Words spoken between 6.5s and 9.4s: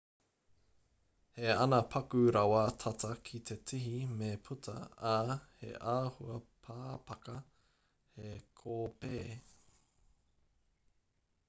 pāpaka he kōpē